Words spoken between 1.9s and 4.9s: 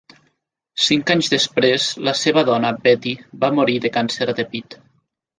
la seva dona, Betty, va morir de càncer de pit.